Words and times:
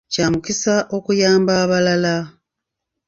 Kya 0.13 0.25
mukisa 0.31 0.75
okuyamba 0.97 1.51
abalala. 1.63 2.15